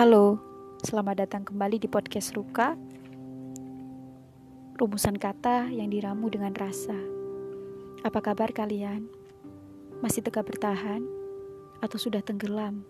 [0.00, 0.40] Halo,
[0.80, 2.72] selamat datang kembali di podcast Ruka.
[4.80, 6.96] Rumusan kata yang diramu dengan rasa.
[8.00, 9.04] Apa kabar kalian?
[10.00, 11.04] Masih tegak bertahan
[11.84, 12.80] atau sudah tenggelam,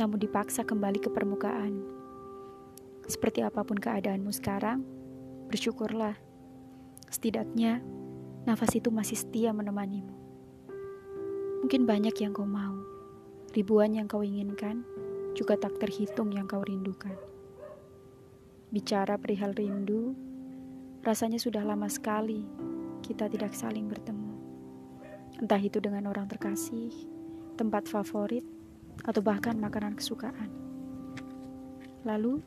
[0.00, 1.84] namun dipaksa kembali ke permukaan?
[3.04, 4.80] Seperti apa pun keadaanmu sekarang,
[5.52, 6.16] bersyukurlah.
[7.12, 7.84] Setidaknya,
[8.48, 10.16] nafas itu masih setia menemanimu.
[11.60, 12.80] Mungkin banyak yang kau mau,
[13.52, 14.88] ribuan yang kau inginkan,
[15.38, 17.14] juga tak terhitung yang kau rindukan.
[18.74, 20.18] Bicara perihal rindu,
[21.06, 22.42] rasanya sudah lama sekali
[23.06, 24.34] kita tidak saling bertemu.
[25.38, 26.90] Entah itu dengan orang terkasih,
[27.54, 28.42] tempat favorit,
[29.06, 30.50] atau bahkan makanan kesukaan.
[32.02, 32.42] Lalu,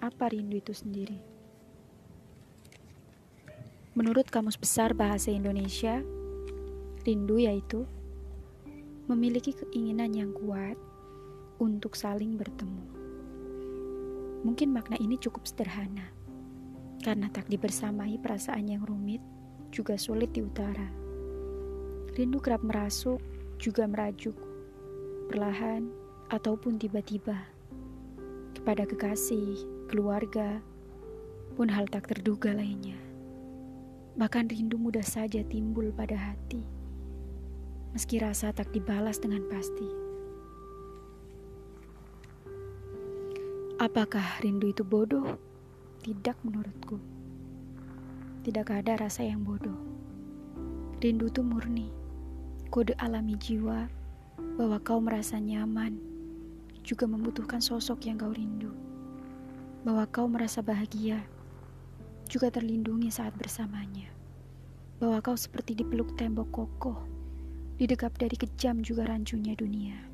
[0.00, 1.20] apa rindu itu sendiri?
[3.92, 6.00] Menurut Kamus Besar Bahasa Indonesia,
[7.04, 7.84] rindu yaitu
[9.04, 10.80] memiliki keinginan yang kuat
[11.60, 12.84] untuk saling bertemu.
[14.40, 16.08] Mungkin makna ini cukup sederhana,
[17.04, 19.20] karena tak dibersamai perasaan yang rumit
[19.68, 20.88] juga sulit diutara.
[22.16, 23.20] Rindu kerap merasuk,
[23.60, 24.34] juga merajuk,
[25.28, 25.92] perlahan
[26.32, 27.36] ataupun tiba-tiba,
[28.56, 29.60] kepada kekasih,
[29.92, 30.64] keluarga,
[31.60, 32.96] pun hal tak terduga lainnya.
[34.16, 36.64] Bahkan rindu mudah saja timbul pada hati,
[37.92, 40.09] meski rasa tak dibalas dengan pasti.
[43.80, 45.40] Apakah rindu itu bodoh?
[46.04, 47.00] Tidak menurutku.
[48.44, 49.80] Tidak ada rasa yang bodoh.
[51.00, 51.88] Rindu itu murni.
[52.68, 53.88] Kode alami jiwa
[54.60, 55.96] bahwa kau merasa nyaman,
[56.84, 58.68] juga membutuhkan sosok yang kau rindu.
[59.80, 61.24] Bahwa kau merasa bahagia,
[62.28, 64.12] juga terlindungi saat bersamanya.
[65.00, 67.00] Bahwa kau seperti dipeluk tembok kokoh,
[67.80, 70.09] didekap dari kejam juga rancunya dunia.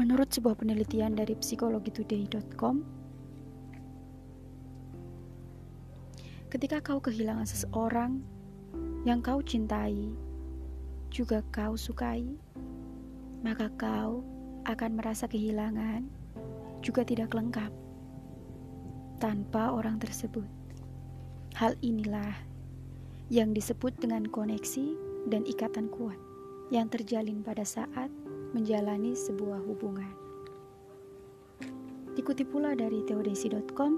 [0.00, 2.76] Menurut sebuah penelitian dari psikologitoday.com,
[6.48, 8.24] ketika kau kehilangan seseorang
[9.04, 10.08] yang kau cintai,
[11.12, 12.24] juga kau sukai,
[13.44, 14.24] maka kau
[14.64, 16.08] akan merasa kehilangan
[16.80, 17.68] juga tidak lengkap
[19.20, 20.48] tanpa orang tersebut.
[21.60, 22.40] Hal inilah
[23.28, 24.96] yang disebut dengan koneksi
[25.28, 26.16] dan ikatan kuat
[26.72, 28.08] yang terjalin pada saat
[28.56, 30.10] menjalani sebuah hubungan.
[32.18, 33.96] Dikutip pula dari teodesi.com,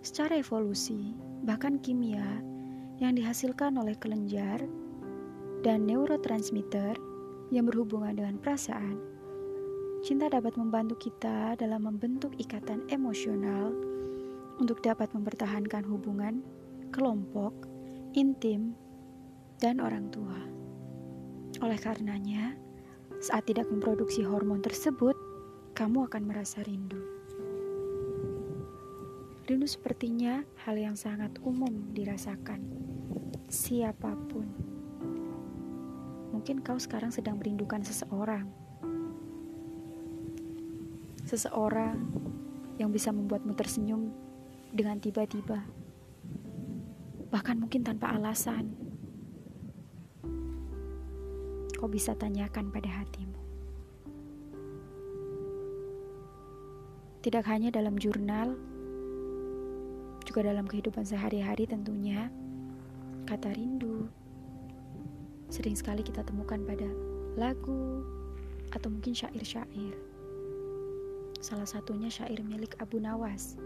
[0.00, 1.12] secara evolusi,
[1.42, 2.40] bahkan kimia
[3.02, 4.62] yang dihasilkan oleh kelenjar
[5.66, 6.94] dan neurotransmitter
[7.50, 8.98] yang berhubungan dengan perasaan,
[10.02, 13.74] cinta dapat membantu kita dalam membentuk ikatan emosional
[14.58, 16.42] untuk dapat mempertahankan hubungan
[16.94, 17.54] kelompok,
[18.14, 18.76] intim,
[19.58, 20.38] dan orang tua.
[21.62, 22.58] Oleh karenanya,
[23.22, 25.14] saat tidak memproduksi hormon tersebut,
[25.78, 26.98] kamu akan merasa rindu.
[29.46, 32.66] Rindu sepertinya hal yang sangat umum dirasakan
[33.46, 34.50] siapa pun.
[36.34, 38.50] Mungkin kau sekarang sedang merindukan seseorang.
[41.22, 42.02] Seseorang
[42.82, 44.10] yang bisa membuatmu tersenyum
[44.74, 45.62] dengan tiba-tiba.
[47.30, 48.81] Bahkan mungkin tanpa alasan
[51.82, 53.42] kau bisa tanyakan pada hatimu.
[57.26, 58.54] Tidak hanya dalam jurnal,
[60.22, 62.30] juga dalam kehidupan sehari-hari tentunya,
[63.26, 64.06] kata rindu
[65.50, 66.86] sering sekali kita temukan pada
[67.34, 68.06] lagu
[68.70, 69.98] atau mungkin syair-syair.
[71.42, 73.58] Salah satunya syair milik Abu Nawas.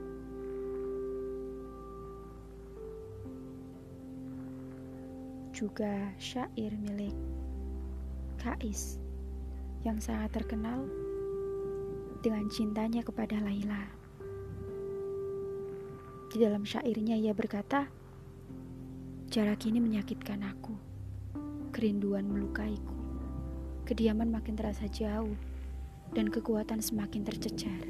[5.53, 7.13] Juga syair milik
[8.47, 9.03] Kais
[9.83, 10.87] yang sangat terkenal
[12.23, 13.91] dengan cintanya kepada Laila.
[16.31, 17.91] Di dalam syairnya ia berkata,
[19.27, 20.79] Jarak ini menyakitkan aku,
[21.75, 22.95] kerinduan melukaiku,
[23.83, 25.35] kediaman makin terasa jauh,
[26.15, 27.83] dan kekuatan semakin tercecer.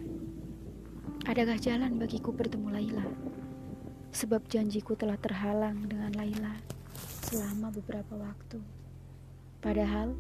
[1.28, 3.04] Adakah jalan bagiku bertemu Laila?
[4.08, 6.56] Sebab janjiku telah terhalang dengan Laila
[7.28, 8.64] selama beberapa waktu.
[9.60, 10.16] Padahal,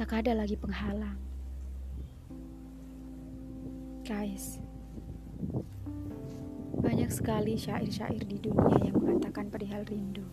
[0.00, 1.20] tak ada lagi penghalang.
[4.00, 4.56] Guys,
[6.80, 10.24] banyak sekali syair-syair di dunia yang mengatakan perihal rindu.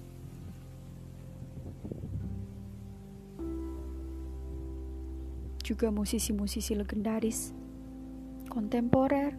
[5.68, 7.52] Juga musisi-musisi legendaris,
[8.48, 9.36] kontemporer,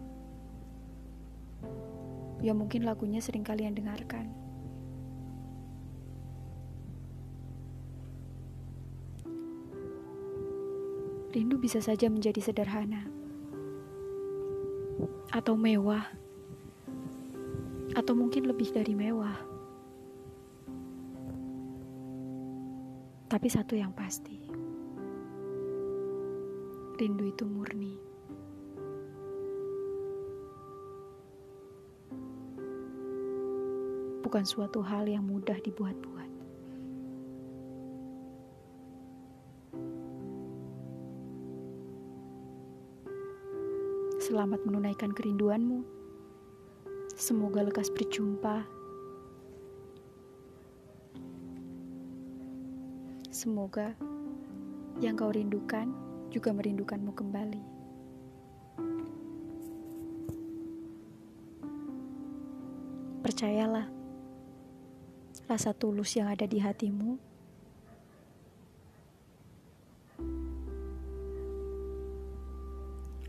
[2.45, 4.29] yang mungkin lagunya sering kalian dengarkan.
[11.29, 13.05] Rindu bisa saja menjadi sederhana.
[15.29, 16.09] atau mewah,
[17.93, 19.37] atau mungkin lebih dari mewah.
[23.29, 24.41] Tapi satu yang pasti,
[26.97, 27.93] rindu itu murni.
[34.25, 36.18] Bukan suatu hal yang mudah dibuat-buat.
[44.29, 45.81] Selamat menunaikan kerinduanmu.
[47.17, 48.61] Semoga lekas berjumpa.
[53.33, 53.97] Semoga
[55.01, 55.89] yang kau rindukan
[56.29, 57.63] juga merindukanmu kembali.
[63.25, 63.89] Percayalah,
[65.49, 67.17] rasa tulus yang ada di hatimu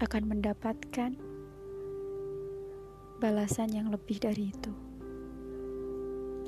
[0.00, 1.12] akan mendapatkan
[3.20, 4.72] balasan yang lebih dari itu.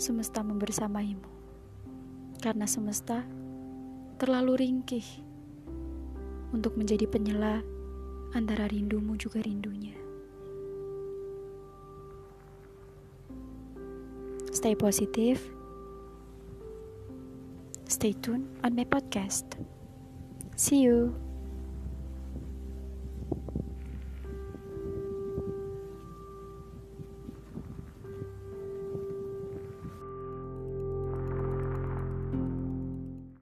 [0.01, 1.29] Semesta membersamaimu,
[2.41, 3.23] karena semesta
[4.17, 5.05] terlalu ringkih
[6.57, 7.61] untuk menjadi penyela
[8.33, 9.95] antara rindumu juga rindunya.
[14.53, 15.41] Stay positive.
[17.89, 19.45] Stay tuned on my podcast.
[20.57, 21.32] See you.